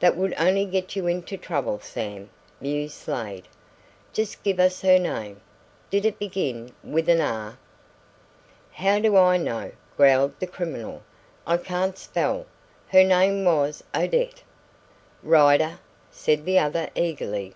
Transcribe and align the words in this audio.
"That 0.00 0.16
would 0.16 0.34
only 0.36 0.64
get 0.64 0.96
you 0.96 1.06
into 1.06 1.36
trouble, 1.36 1.78
Sam," 1.78 2.28
mused 2.60 2.94
Slade. 2.96 3.46
"Just 4.12 4.42
give 4.42 4.58
us 4.58 4.82
her 4.82 4.98
name. 4.98 5.40
Did 5.90 6.04
it 6.04 6.18
begin 6.18 6.72
with 6.82 7.08
an 7.08 7.20
'R'?" 7.20 7.56
"How 8.72 8.98
do 8.98 9.14
I 9.16 9.36
know?" 9.36 9.70
growled 9.96 10.34
the 10.40 10.48
criminal. 10.48 11.02
"I 11.46 11.56
can't 11.56 11.96
spell. 11.96 12.46
Her 12.88 13.04
name 13.04 13.44
was 13.44 13.84
Odette." 13.94 14.42
"Rider?" 15.22 15.78
said 16.10 16.44
the 16.46 16.58
other 16.58 16.90
eagerly. 16.96 17.54